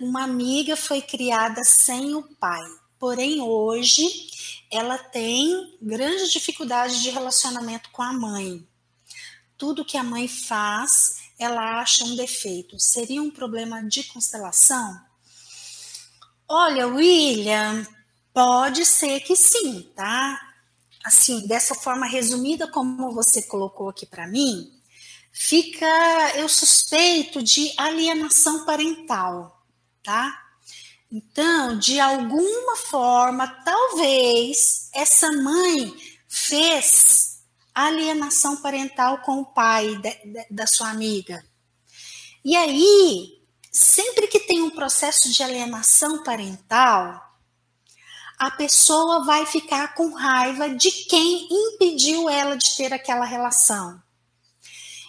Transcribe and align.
uma 0.00 0.24
amiga 0.24 0.76
foi 0.76 1.00
criada 1.00 1.64
sem 1.64 2.14
o 2.14 2.22
pai, 2.22 2.64
porém 2.98 3.40
hoje 3.40 4.04
ela 4.70 4.98
tem 4.98 5.76
grande 5.80 6.30
dificuldade 6.30 7.02
de 7.02 7.10
relacionamento 7.10 7.90
com 7.90 8.02
a 8.02 8.12
mãe. 8.12 8.66
Tudo 9.56 9.84
que 9.84 9.96
a 9.96 10.02
mãe 10.02 10.28
faz, 10.28 11.30
ela 11.38 11.80
acha 11.80 12.04
um 12.04 12.16
defeito. 12.16 12.78
Seria 12.78 13.22
um 13.22 13.30
problema 13.30 13.82
de 13.82 14.04
constelação? 14.04 15.00
Olha, 16.48 16.86
William, 16.86 17.86
pode 18.32 18.84
ser 18.84 19.20
que 19.20 19.34
sim, 19.34 19.82
tá? 19.94 20.40
Assim, 21.04 21.46
dessa 21.46 21.74
forma 21.74 22.06
resumida 22.06 22.68
como 22.68 23.12
você 23.12 23.42
colocou 23.42 23.88
aqui 23.88 24.04
para 24.04 24.26
mim, 24.26 24.72
fica 25.32 25.86
eu 26.36 26.48
suspeito 26.48 27.42
de 27.42 27.72
alienação 27.76 28.64
parental, 28.64 29.55
tá? 30.06 30.40
Então, 31.10 31.76
de 31.78 31.98
alguma 31.98 32.76
forma, 32.76 33.48
talvez 33.64 34.88
essa 34.94 35.30
mãe 35.32 35.94
fez 36.28 37.40
alienação 37.74 38.56
parental 38.62 39.18
com 39.18 39.40
o 39.40 39.46
pai 39.46 39.96
de, 39.96 40.10
de, 40.24 40.46
da 40.50 40.66
sua 40.66 40.90
amiga. 40.90 41.44
E 42.44 42.54
aí, 42.54 43.42
sempre 43.72 44.28
que 44.28 44.40
tem 44.40 44.62
um 44.62 44.70
processo 44.70 45.30
de 45.30 45.42
alienação 45.42 46.22
parental, 46.22 47.20
a 48.38 48.50
pessoa 48.52 49.24
vai 49.24 49.44
ficar 49.44 49.94
com 49.94 50.14
raiva 50.14 50.68
de 50.70 50.90
quem 50.90 51.48
impediu 51.50 52.28
ela 52.28 52.56
de 52.56 52.76
ter 52.76 52.92
aquela 52.92 53.24
relação. 53.24 54.00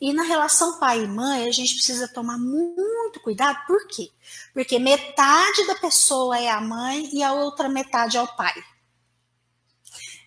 E 0.00 0.12
na 0.12 0.22
relação 0.22 0.78
pai 0.78 1.02
e 1.02 1.08
mãe, 1.08 1.48
a 1.48 1.52
gente 1.52 1.74
precisa 1.74 2.06
tomar 2.06 2.38
muito 2.38 3.20
cuidado, 3.20 3.66
por 3.66 3.86
quê? 3.88 4.10
Porque 4.54 4.78
metade 4.78 5.66
da 5.66 5.74
pessoa 5.74 6.38
é 6.38 6.48
a 6.48 6.60
mãe 6.60 7.10
e 7.12 7.22
a 7.22 7.32
outra 7.32 7.68
metade 7.68 8.16
é 8.16 8.22
o 8.22 8.36
pai. 8.36 8.54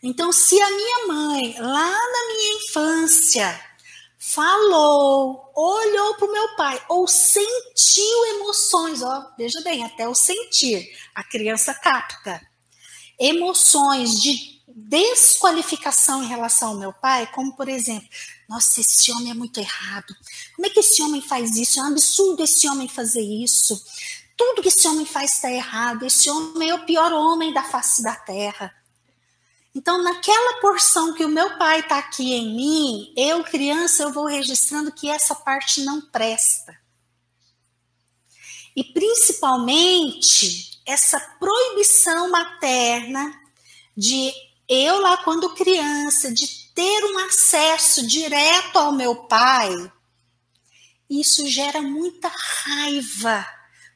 Então, 0.03 0.31
se 0.33 0.61
a 0.61 0.69
minha 0.71 1.07
mãe, 1.07 1.55
lá 1.59 1.89
na 1.89 2.27
minha 2.27 2.53
infância, 2.57 3.71
falou, 4.19 5.51
olhou 5.55 6.15
para 6.15 6.27
o 6.27 6.31
meu 6.31 6.55
pai, 6.55 6.83
ou 6.89 7.07
sentiu 7.07 8.25
emoções, 8.35 9.01
ó, 9.01 9.31
veja 9.37 9.61
bem, 9.61 9.85
até 9.85 10.07
o 10.07 10.15
sentir, 10.15 10.89
a 11.15 11.23
criança 11.23 11.73
capta 11.73 12.41
emoções 13.21 14.19
de 14.19 14.59
desqualificação 14.67 16.23
em 16.23 16.27
relação 16.27 16.69
ao 16.69 16.77
meu 16.77 16.91
pai, 16.91 17.31
como 17.31 17.55
por 17.55 17.69
exemplo, 17.69 18.09
nossa, 18.49 18.81
esse 18.81 19.11
homem 19.11 19.29
é 19.29 19.33
muito 19.35 19.59
errado. 19.59 20.13
Como 20.55 20.65
é 20.65 20.69
que 20.69 20.79
esse 20.79 21.01
homem 21.03 21.21
faz 21.21 21.55
isso? 21.55 21.79
É 21.79 21.83
um 21.83 21.87
absurdo 21.87 22.43
esse 22.43 22.67
homem 22.67 22.87
fazer 22.87 23.21
isso. 23.21 23.79
Tudo 24.35 24.61
que 24.61 24.69
esse 24.69 24.87
homem 24.87 25.05
faz 25.05 25.33
está 25.33 25.51
errado. 25.51 26.03
Esse 26.03 26.29
homem 26.29 26.69
é 26.69 26.75
o 26.75 26.85
pior 26.85 27.13
homem 27.13 27.53
da 27.53 27.63
face 27.63 28.01
da 28.01 28.15
terra. 28.15 28.75
Então, 29.73 30.01
naquela 30.03 30.59
porção 30.59 31.13
que 31.13 31.23
o 31.23 31.29
meu 31.29 31.57
pai 31.57 31.79
está 31.79 31.99
aqui 31.99 32.33
em 32.33 32.53
mim, 32.55 33.13
eu, 33.15 33.41
criança, 33.43 34.03
eu 34.03 34.11
vou 34.11 34.25
registrando 34.25 34.91
que 34.91 35.07
essa 35.07 35.33
parte 35.33 35.81
não 35.83 36.01
presta. 36.01 36.77
E 38.75 38.83
principalmente 38.83 40.70
essa 40.85 41.19
proibição 41.39 42.29
materna 42.29 43.39
de 43.95 44.31
eu 44.67 44.99
lá 45.01 45.17
quando 45.17 45.53
criança, 45.53 46.33
de 46.33 46.47
ter 46.73 47.03
um 47.05 47.17
acesso 47.19 48.05
direto 48.07 48.77
ao 48.77 48.91
meu 48.91 49.15
pai, 49.27 49.91
isso 51.09 51.45
gera 51.47 51.81
muita 51.81 52.29
raiva, 52.29 53.45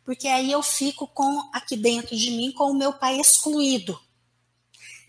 porque 0.03 0.27
aí 0.27 0.51
eu 0.51 0.61
fico 0.61 1.07
com 1.07 1.49
aqui 1.53 1.77
dentro 1.77 2.15
de 2.15 2.31
mim 2.31 2.51
com 2.51 2.71
o 2.71 2.77
meu 2.77 2.93
pai 2.93 3.19
excluído. 3.19 3.97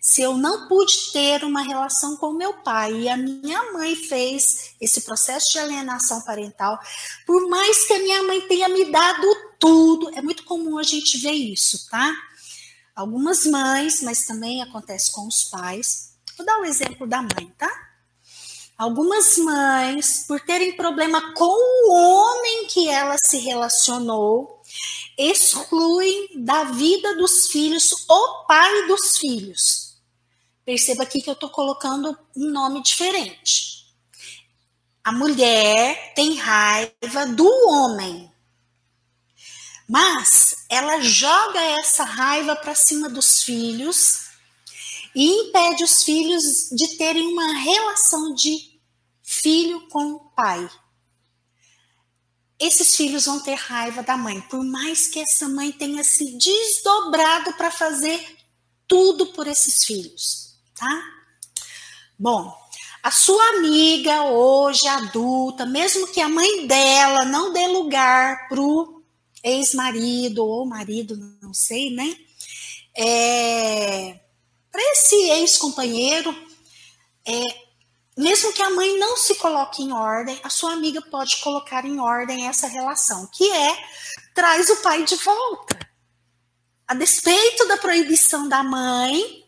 Se 0.01 0.23
eu 0.23 0.37
não 0.37 0.69
pude 0.69 1.11
ter 1.13 1.43
uma 1.43 1.63
relação 1.63 2.17
com 2.17 2.31
meu 2.31 2.63
pai 2.63 2.93
e 2.93 3.09
a 3.09 3.17
minha 3.17 3.73
mãe 3.73 3.97
fez 3.97 4.77
esse 4.81 5.01
processo 5.01 5.51
de 5.51 5.59
alienação 5.59 6.23
parental, 6.23 6.79
por 7.27 7.49
mais 7.49 7.85
que 7.85 7.95
a 7.95 7.99
minha 7.99 8.23
mãe 8.23 8.41
tenha 8.43 8.69
me 8.69 8.85
dado 8.85 9.27
tudo, 9.59 10.11
é 10.15 10.23
muito 10.23 10.45
comum 10.45 10.79
a 10.79 10.83
gente 10.83 11.19
ver 11.19 11.33
isso, 11.33 11.89
tá? 11.89 12.15
Algumas 12.95 13.45
mães, 13.45 14.03
mas 14.03 14.27
também 14.27 14.63
acontece 14.63 15.13
com 15.13 15.27
os 15.27 15.45
pais. 15.45 16.17
Vou 16.37 16.47
dar 16.47 16.59
o 16.59 16.63
um 16.63 16.65
exemplo 16.65 17.07
da 17.07 17.23
mãe, 17.23 17.53
tá? 17.59 17.71
Algumas 18.79 19.39
mães, 19.39 20.25
por 20.29 20.39
terem 20.41 20.77
problema 20.77 21.33
com 21.35 21.45
o 21.45 21.93
homem 21.93 22.67
que 22.67 22.89
ela 22.89 23.17
se 23.19 23.39
relacionou, 23.39 24.61
excluem 25.17 26.45
da 26.45 26.65
vida 26.65 27.17
dos 27.17 27.49
filhos 27.49 27.91
o 28.09 28.45
pai 28.47 28.87
dos 28.87 29.17
filhos. 29.17 29.97
Perceba 30.65 31.05
aqui 31.05 31.23
que 31.23 31.31
eu 31.31 31.35
estou 31.35 31.49
colocando 31.49 32.19
um 32.37 32.51
nome 32.51 32.83
diferente. 32.83 33.87
A 35.03 35.13
mulher 35.13 36.13
tem 36.15 36.35
raiva 36.35 37.27
do 37.35 37.49
homem, 37.69 38.31
mas 39.89 40.65
ela 40.69 41.01
joga 41.01 41.61
essa 41.61 42.05
raiva 42.05 42.57
para 42.57 42.75
cima 42.75 43.09
dos 43.09 43.43
filhos 43.43 44.27
e 45.15 45.27
impede 45.27 45.85
os 45.85 46.03
filhos 46.03 46.69
de 46.73 46.97
terem 46.97 47.27
uma 47.29 47.53
relação 47.55 48.35
de 48.35 48.81
filho 49.23 49.89
com 49.89 50.19
pai. 50.37 50.69
Esses 52.59 52.97
filhos 52.97 53.27
vão 53.27 53.41
ter 53.41 53.55
raiva 53.55 54.03
da 54.03 54.17
mãe, 54.17 54.41
por 54.43 54.65
mais 54.65 55.09
que 55.09 55.21
essa 55.21 55.49
mãe 55.49 55.71
tenha 55.73 56.03
se 56.03 56.37
desdobrado 56.37 57.53
para 57.53 57.71
fazer 57.71 58.37
tudo 58.89 59.27
por 59.27 59.47
esses 59.47 59.85
filhos, 59.85 60.55
tá? 60.75 61.03
Bom, 62.19 62.55
a 63.03 63.11
sua 63.11 63.51
amiga 63.51 64.25
hoje 64.25 64.87
adulta, 64.89 65.67
mesmo 65.67 66.09
que 66.09 66.21
a 66.21 66.29
mãe 66.29 66.67
dela 66.67 67.25
não 67.25 67.53
dê 67.53 67.67
lugar 67.69 68.49
pro 68.49 68.96
ex-marido 69.47 70.45
ou 70.45 70.67
marido, 70.67 71.17
não 71.41 71.55
sei, 71.55 71.91
né? 71.91 72.17
É, 72.97 74.19
Para 74.73 74.83
esse 74.93 75.15
ex-companheiro, 75.31 76.35
é, 77.25 77.41
mesmo 78.17 78.53
que 78.53 78.63
a 78.63 78.71
mãe 78.71 78.99
não 78.99 79.17
se 79.17 79.37
coloque 79.37 79.83
em 79.83 79.93
ordem, 79.93 80.41
a 80.43 80.51
sua 80.51 80.73
amiga 80.73 81.01
pode 81.03 81.37
colocar 81.39 81.85
em 81.85 82.01
ordem 82.01 82.49
essa 82.49 82.67
relação, 82.67 83.29
que 83.33 83.49
é 83.51 83.77
traz 84.35 84.69
o 84.69 84.83
pai 84.83 85.05
de 85.05 85.15
volta. 85.17 85.79
A 86.89 86.95
despeito 86.95 87.67
da 87.69 87.77
proibição 87.77 88.49
da 88.49 88.63
mãe, 88.63 89.45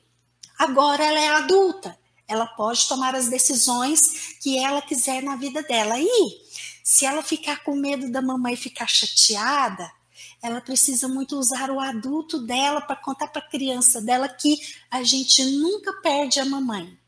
agora 0.59 1.05
ela 1.05 1.21
é 1.21 1.29
adulta. 1.29 1.99
Ela 2.27 2.47
pode 2.47 2.87
tomar 2.87 3.15
as 3.15 3.29
decisões 3.29 4.37
que 4.43 4.59
ela 4.59 4.83
quiser 4.83 5.23
na 5.23 5.37
vida 5.37 5.63
dela. 5.63 5.99
E 5.99 6.49
se 6.89 7.05
ela 7.05 7.23
ficar 7.23 7.63
com 7.63 7.77
medo 7.77 8.11
da 8.11 8.23
mamãe 8.23 8.57
ficar 8.57 8.87
chateada, 8.87 9.93
ela 10.41 10.59
precisa 10.59 11.07
muito 11.07 11.37
usar 11.37 11.71
o 11.71 11.79
adulto 11.79 12.39
dela 12.39 12.81
para 12.81 12.97
contar 12.97 13.29
para 13.29 13.43
a 13.43 13.47
criança 13.47 14.01
dela 14.01 14.27
que 14.27 14.59
a 14.91 15.03
gente 15.03 15.45
nunca 15.45 15.93
perde 16.01 16.41
a 16.41 16.47
mamãe, 16.47 16.99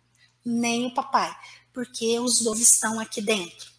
nem 0.44 0.84
o 0.84 0.92
papai, 0.92 1.34
porque 1.72 2.18
os 2.18 2.42
dois 2.42 2.60
estão 2.60 3.00
aqui 3.00 3.22
dentro. 3.22 3.70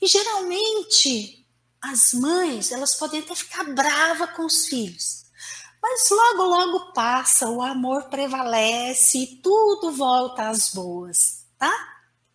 E 0.00 0.06
geralmente 0.06 1.46
as 1.82 2.14
mães, 2.14 2.72
elas 2.72 2.94
podem 2.94 3.20
até 3.20 3.34
ficar 3.34 3.64
brava 3.74 4.26
com 4.28 4.46
os 4.46 4.64
filhos. 4.64 5.26
Mas 5.82 6.08
logo, 6.08 6.44
logo 6.44 6.92
passa, 6.94 7.46
o 7.50 7.60
amor 7.60 8.04
prevalece 8.04 9.18
e 9.18 9.36
tudo 9.42 9.92
volta 9.92 10.48
às 10.48 10.72
boas, 10.72 11.44
tá? 11.58 11.95